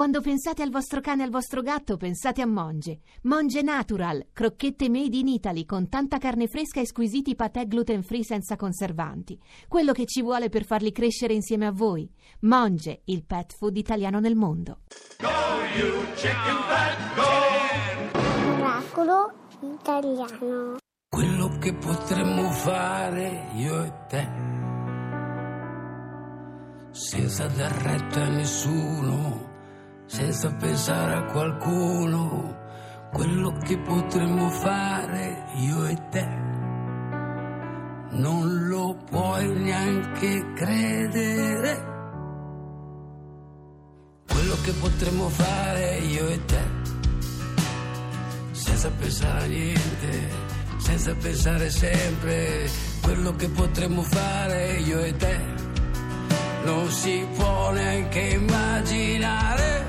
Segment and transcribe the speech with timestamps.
[0.00, 3.00] Quando pensate al vostro cane e al vostro gatto, pensate a Monge.
[3.24, 8.24] Monge Natural, crocchette made in Italy con tanta carne fresca e squisiti patè gluten free
[8.24, 9.38] senza conservanti.
[9.68, 12.10] Quello che ci vuole per farli crescere insieme a voi.
[12.40, 14.78] Monge, il pet food italiano nel mondo.
[18.54, 20.78] Oracolo italiano.
[21.10, 24.28] Quello che potremmo fare io e te.
[26.90, 29.49] Senza dar retta a nessuno
[30.10, 32.56] senza pensare a qualcuno,
[33.12, 36.28] quello che potremmo fare io e te.
[38.10, 41.88] Non lo puoi neanche credere.
[44.26, 46.62] Quello che potremmo fare io e te.
[48.50, 50.28] Senza pensare a niente,
[50.78, 52.68] senza pensare sempre.
[53.00, 55.38] Quello che potremmo fare io e te.
[56.64, 59.79] Non si può neanche immaginare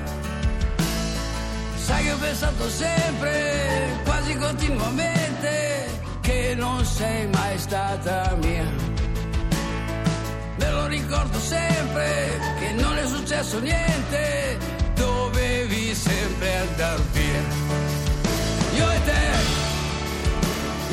[2.22, 8.64] pensato sempre, quasi continuamente, che non sei mai stata mia.
[10.56, 14.56] Me lo ricordo sempre, che non è successo niente,
[14.94, 17.42] dovevi sempre andar via.
[18.76, 19.24] Io e te,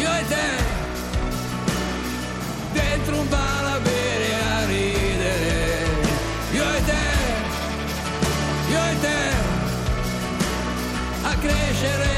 [0.01, 0.68] io e te,
[11.39, 12.08] crescere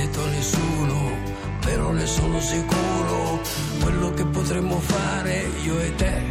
[0.00, 1.10] detto a nessuno,
[1.60, 3.40] però ne sono sicuro.
[3.82, 6.22] Quello che potremmo fare io e te.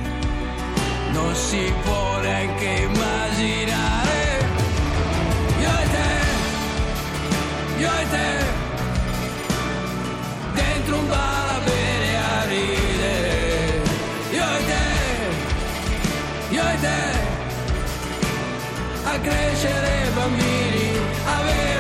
[1.11, 4.21] Non si può neanche immaginare.
[5.63, 6.11] Io e te,
[7.83, 8.29] io e te.
[10.53, 13.81] Dentro un bar a bere a ridere.
[14.37, 14.85] Io e te,
[16.55, 17.27] io e te
[19.11, 20.91] a crescere bambini,
[21.25, 21.78] avere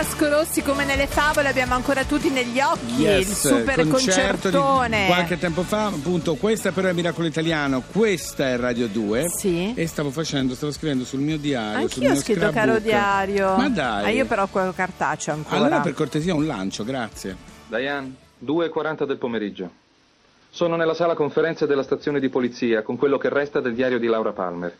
[0.00, 4.56] Vasco Rossi come nelle favole abbiamo ancora tutti negli occhi Yes, il super concerto di
[4.56, 5.06] concertone.
[5.08, 9.74] qualche tempo fa, appunto, questa però è Miracolo Italiano, questa è Radio 2 Sì.
[9.76, 12.64] e stavo facendo, stavo scrivendo sul mio diario, sul Anch'io ho scritto scrapbook.
[12.66, 13.56] caro diario.
[13.56, 14.04] Ma dai.
[14.06, 15.56] Ah, io però ho quello cartaceo ancora.
[15.56, 17.36] Allora per cortesia un lancio, grazie.
[17.66, 19.70] Diane, 2.40 del pomeriggio.
[20.48, 24.06] Sono nella sala conferenze della stazione di polizia con quello che resta del diario di
[24.06, 24.74] Laura Palmer.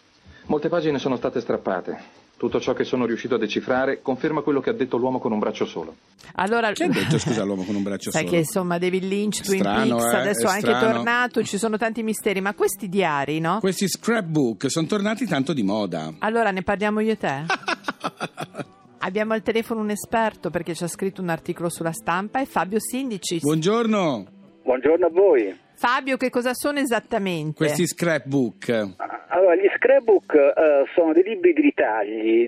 [0.47, 1.99] Molte pagine sono state strappate.
[2.41, 5.39] Tutto ciò che sono riuscito a decifrare conferma quello che ha detto l'uomo con un
[5.39, 5.97] braccio solo.
[6.37, 8.33] Allora, Chi ha detto scusa l'uomo con un braccio Sai solo?
[8.33, 10.93] che insomma David Lynch, Twin Strano, Peaks, eh, adesso è anche strano.
[10.95, 13.59] tornato, ci sono tanti misteri, ma questi diari, no?
[13.61, 16.15] Questi scrapbook sono tornati tanto di moda.
[16.21, 17.45] Allora ne parliamo io e te?
[19.03, 22.81] Abbiamo al telefono un esperto perché ci ha scritto un articolo sulla stampa, è Fabio
[22.81, 23.39] Sindici.
[23.41, 24.27] Buongiorno,
[24.63, 25.59] Buongiorno a voi.
[25.75, 27.53] Fabio, che cosa sono esattamente?
[27.55, 28.95] questi scrapbook.
[29.41, 32.47] Allora, gli scrapbook eh, sono dei libri di ritagli,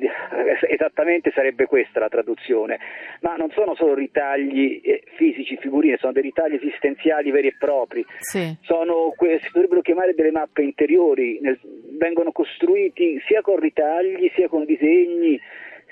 [0.69, 2.79] esattamente sarebbe questa la traduzione,
[3.23, 8.05] ma non sono solo ritagli eh, fisici, figurine, sono dei ritagli esistenziali veri e propri.
[8.19, 8.55] Sì.
[8.61, 11.59] Sono, si dovrebbero chiamare delle mappe interiori, nel-
[11.99, 15.41] vengono costruiti sia con ritagli, sia con disegni,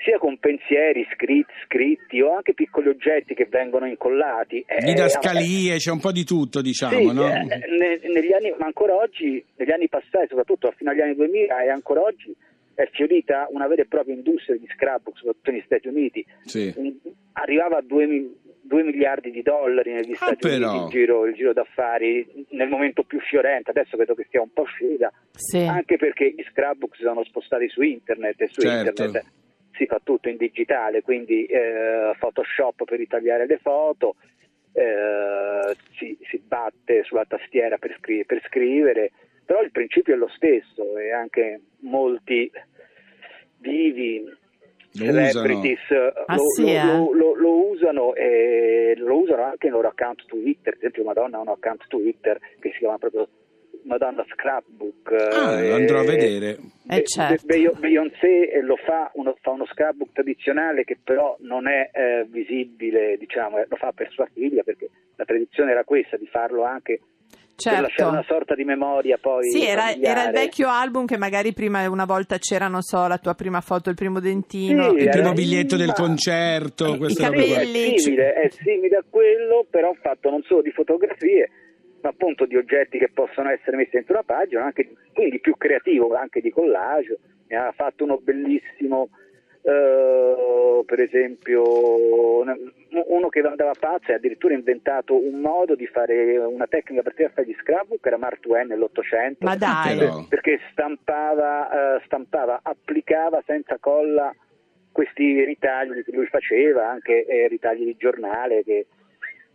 [0.03, 4.63] sia con pensieri scritti, scritti o anche piccoli oggetti che vengono incollati.
[4.67, 7.27] Eh, Didascalie, c'è un po' di tutto, diciamo, sì, no?
[7.27, 11.63] eh, ne- negli anni, ma ancora oggi, negli anni passati, soprattutto fino agli anni 2000
[11.63, 12.35] e ancora oggi,
[12.73, 16.25] è fiorita una vera e propria industria di scrapbook, soprattutto negli Stati Uniti.
[16.45, 16.73] Sì.
[17.33, 18.07] Arrivava a 2
[18.83, 20.69] miliardi di dollari negli Ah, Stati però.
[20.69, 24.51] Uniti il giro, il giro d'affari nel momento più fiorente, adesso vedo che sia un
[24.53, 25.57] po' scesa, Sì.
[25.59, 28.89] anche perché gli scrapbook si sono spostati su internet e su Certo.
[29.03, 29.25] internet
[29.81, 34.15] si fa tutto in digitale, quindi eh, Photoshop per ritagliare le foto,
[34.73, 39.11] eh, si, si batte sulla tastiera per, scri- per scrivere,
[39.43, 42.51] però il principio è lo stesso e anche molti
[43.57, 44.35] vivi Lo
[45.05, 46.83] celebrities eh, Ah, lo, sì, lo- eh?
[46.85, 51.37] lo- lo- lo usano e lo usano anche nei loro account Twitter, ad esempio Madonna
[51.37, 53.27] ha un account Twitter che si chiama proprio
[53.83, 55.11] Madonna Scrapbook.
[55.11, 56.57] Ah, eh, lo andrò a vedere.
[56.89, 57.45] Eh, certo.
[57.45, 62.25] Be- Beyoncé eh, lo fa uno, fa uno scrapbook tradizionale che però non è eh,
[62.29, 66.63] visibile, diciamo, eh, lo fa per sua figlia perché la tradizione era questa di farlo
[66.63, 66.99] anche
[67.63, 68.33] per lasciare una Certo.
[68.33, 72.39] sorta di memoria poi Sì, era, era il vecchio album che magari prima una volta
[72.39, 74.89] c'era, non so, la tua prima foto, il primo dentino.
[74.89, 77.07] Sì, Il primo biglietto del concerto, I qua.
[77.15, 77.93] capelli.
[77.93, 81.49] È simile, è simile a quello, però fatto non solo di fotografie,
[82.07, 86.41] appunto di oggetti che possono essere messi dentro una pagina, anche, quindi più creativo, anche
[86.41, 87.19] di collage.
[87.47, 89.09] Ne ha fatto uno bellissimo,
[89.63, 96.37] eh, per esempio, uno che andava pazzo e ha addirittura inventato un modo di fare
[96.37, 99.45] una tecnica per fare gli scrapbook, era Mark Twain nell'Ottocento.
[99.45, 99.97] Ma dai.
[99.97, 100.25] Però.
[100.27, 104.33] perché stampava, eh, stampava, applicava senza colla
[104.91, 108.87] questi ritagli che lui faceva, anche eh, ritagli di giornale, che,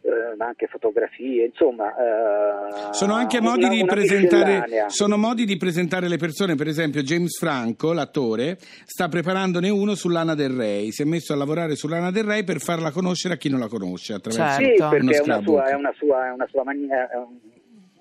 [0.06, 1.90] eh, ma anche fotografie, insomma.
[1.90, 6.68] eh, Sono anche modi una- di una presentare sono modi di presentare le persone, per
[6.68, 11.74] esempio James Franco, l'attore, sta preparandone uno sull'Ana del Rey, si è messo a lavorare
[11.76, 14.74] sull'Ana del Rey per farla conoscere a chi non la conosce attraverso Certo.
[14.76, 17.08] Sì, uno perché è una, sua, è una sua, è una sua mania-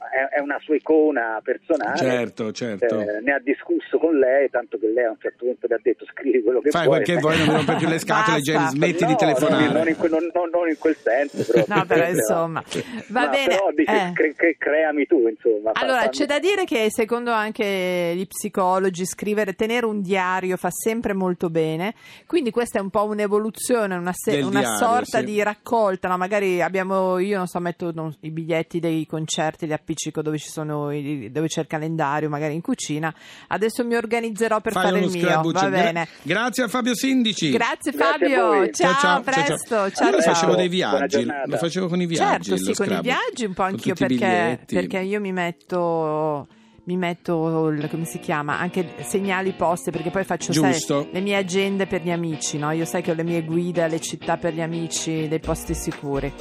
[0.09, 1.97] è un- è- è una sua icona personale.
[1.97, 2.99] Certo, certo.
[2.99, 5.79] Eh, ne ha discusso con lei, tanto che lei a un certo punto le ha
[5.81, 7.01] detto scrivi quello che Fai vuoi.
[7.03, 8.51] quel che vuoi, non mi rompe più le scatole, Basta.
[8.51, 9.63] James, smetti No, di telefonare.
[9.65, 11.75] Non, non in, que- non- non- non in quel senso, proprio.
[11.75, 12.63] No, però insomma,
[13.09, 13.47] va Ma bene.
[13.55, 14.11] Però dice, eh.
[14.13, 15.71] cre- cre- creami tu, insomma.
[15.73, 20.69] Allora, fammi- c'è da dire che secondo anche gli psicologi scrivere, tenere un diario fa
[20.71, 21.93] sempre molto bene,
[22.27, 25.25] quindi questa è un po' un'evoluzione, una, se- una diario, sorta sì.
[25.25, 26.17] di raccolta, no?
[26.17, 30.49] magari abbiamo, io non so, metto non- i biglietti dei concerti, li appiccico dove, ci
[30.49, 33.13] sono i- dove c'è il calendario, magari in cucina,
[33.47, 36.07] adesso mi organizzerò per Fai fare uno il mio, va Gra- bene.
[36.21, 37.49] grazie a Fabio Sindici.
[37.51, 38.73] Grazie Grazie Fabio, voi.
[38.73, 40.21] ciao, Ciao, ciao, presto, ciao, ciao, ciao.
[40.33, 42.49] facevo dei viaggi, lo facevo con i viaggi.
[42.49, 46.47] Certo, lo sì, con i viaggi un po' anch'io perché, perché io mi metto
[46.87, 51.35] mi metto il- come si chiama anche segnali poste perché poi faccio sai, le mie
[51.35, 52.69] agende per gli amici no?
[52.69, 56.31] io sai che ho le mie guide alle città per gli amici dei posti sicuri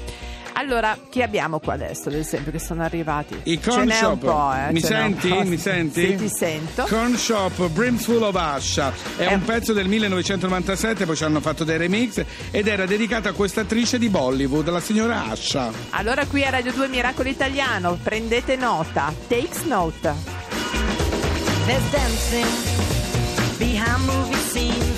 [0.55, 4.12] allora chi abbiamo qua adesso ad esempio che sono arrivati I ce corn n'è shop.
[4.12, 5.29] un po' eh, Mi ce n'è un senti?
[5.29, 5.43] po'.
[5.45, 6.06] Mi senti?
[6.06, 9.35] sì ti sento Corn Shop Brimful of Asha è Eh.
[9.35, 13.62] un pezzo del 1997, poi ci hanno fatto dei remix ed era dedicato a questa
[13.62, 15.71] attrice di Bollywood, la signora Asha.
[15.91, 20.12] allora qui a Radio 2 Miracolo Italiano prendete nota takes note
[21.67, 22.47] There's dancing
[23.57, 24.94] behind movie scenes,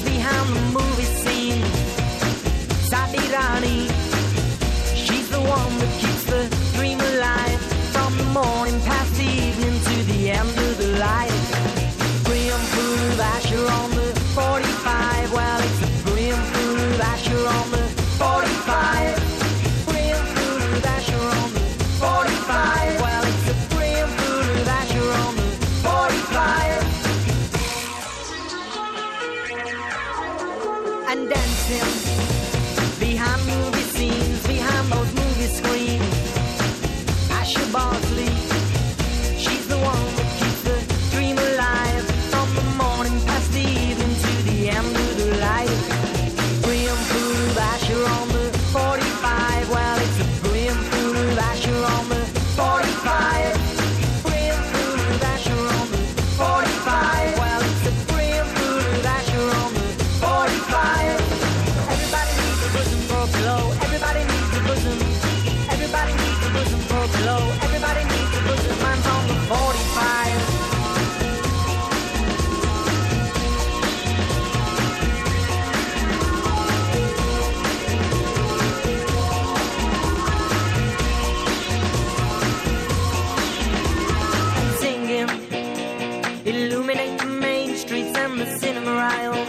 [88.96, 89.48] riles.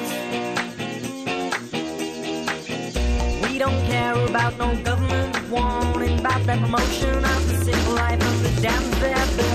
[3.43, 8.43] We don't care about no government warning about that promotion of the simple life of
[8.43, 9.46] the damn devil.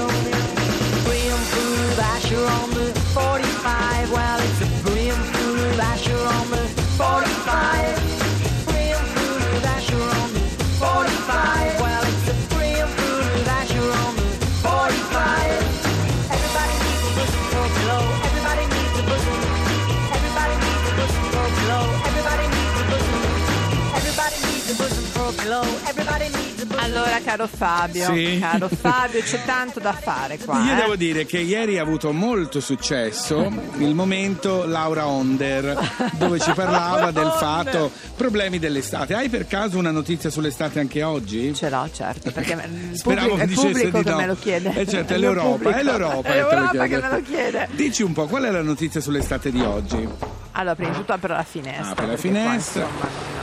[26.77, 28.39] Allora, caro Fabio, Sì.
[28.41, 30.63] caro Fabio, c'è tanto da fare qua.
[30.65, 30.77] Io eh.
[30.77, 35.77] devo dire che ieri ha avuto molto successo il momento Laura Onder,
[36.15, 39.15] dove ci parlava del fatto problemi dell'estate.
[39.15, 41.55] Hai per caso una notizia sull'estate anche oggi?
[41.55, 44.17] Ce l'ho, certo, perché il Speravo pubblico, che è pubblico di che no.
[44.17, 44.75] me lo chiede.
[44.75, 46.89] Eh certo, è l'Europa, è l'Europa, È che l'Europa chiede.
[46.89, 47.69] che me lo chiede.
[47.73, 50.09] Dici un po', qual è la notizia sull'estate di oggi?
[50.53, 51.91] Allora, prima di tutto apro la finestra.
[51.91, 52.83] Apri la perché qua, finestra.
[52.83, 53.42] insomma,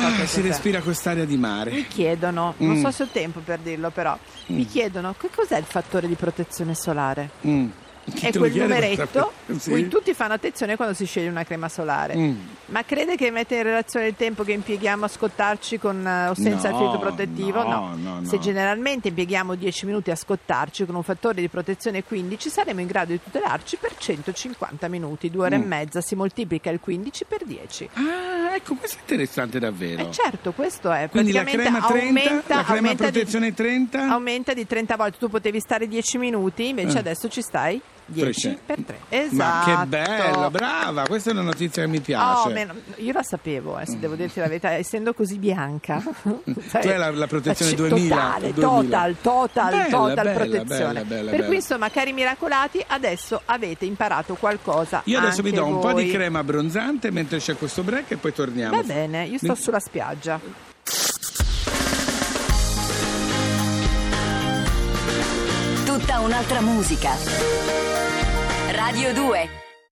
[0.00, 1.86] so Ah, si respira quest'aria di Mi mare.
[1.88, 2.82] chiedono, non Mm.
[2.82, 4.16] so se ho tempo per dirlo, però
[4.46, 7.30] mi chiedono che cos'è il fattore di protezione solare?
[7.46, 7.68] Mm.
[8.14, 9.32] Chi È quel numeretto?
[9.58, 9.70] Sì.
[9.70, 12.16] cui tutti fanno attenzione quando si sceglie una crema solare.
[12.16, 12.36] Mm.
[12.70, 16.34] Ma crede che mette in relazione il tempo che impieghiamo a scottarci con eh, o
[16.34, 17.62] senza il No, filtro protettivo?
[17.64, 18.24] no, no, no.
[18.24, 22.86] Se generalmente impieghiamo 10 minuti a scottarci con un fattore di protezione 15, saremo in
[22.86, 25.30] grado di tutelarci per 150 minuti.
[25.30, 25.62] Due ore Mm.
[25.62, 27.88] e mezza si moltiplica il 15 per 10.
[27.94, 30.02] Ah, ecco, questo è interessante davvero.
[30.08, 34.08] Eh certo, questo è Quindi la crema 30, aumenta, la crema aumenta di- protezione 30?
[34.10, 35.18] aumenta di 30 volte.
[35.18, 37.00] Tu potevi stare 10 minuti, invece Eh.
[37.00, 38.60] adesso ci stai 10 Trecento.
[38.66, 38.98] per 3.
[39.08, 39.70] Esatto.
[39.70, 42.48] Ma che bello, brava, questa è una notizia che mi piace.
[42.48, 46.02] Oh, meno- io la sapevo, eh, se devo dirti la verità, essendo così bianca.
[46.44, 48.68] Tu hai la- la protezione c- 2000, Totale, 2000.
[48.82, 50.66] total, total, Bella, total bella, protezione.
[50.68, 51.46] bella, bella, per bella.
[51.46, 55.02] cui, insomma, cari miracolati, adesso avete imparato qualcosa.
[55.04, 56.04] Io adesso vi do un po' voi.
[56.04, 58.76] di crema abbronzante mentre c'è questo break e poi torniamo.
[58.76, 60.40] Va bene, io sto Mi- sulla spiaggia.
[65.84, 67.99] Tutta un'altra musica.
[68.90, 69.69] Radio 2